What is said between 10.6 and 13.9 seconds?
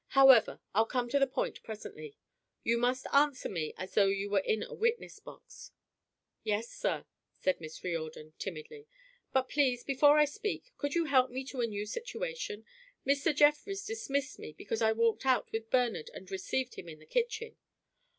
could you help me to a new situation? Mr. Jefferies